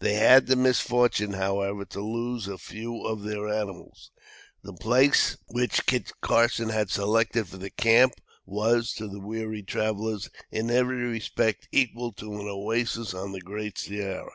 They 0.00 0.16
had 0.16 0.46
the 0.46 0.56
misfortune, 0.56 1.32
however, 1.32 1.86
to 1.86 2.02
lose 2.02 2.46
a 2.46 2.58
few 2.58 3.06
of 3.06 3.22
their 3.22 3.48
animals. 3.48 4.10
The 4.62 4.74
place 4.74 5.38
which 5.46 5.86
Kit 5.86 6.12
Carson 6.20 6.68
had 6.68 6.90
selected 6.90 7.48
for 7.48 7.56
the 7.56 7.70
camp 7.70 8.12
was, 8.44 8.92
to 8.96 9.08
the 9.08 9.20
weary 9.20 9.62
travelers, 9.62 10.28
in 10.50 10.70
every 10.70 11.08
respect 11.10 11.66
equal 11.72 12.12
to 12.12 12.30
an 12.34 12.46
oasis 12.46 13.14
on 13.14 13.32
the 13.32 13.40
Great 13.40 13.78
Sahara. 13.78 14.30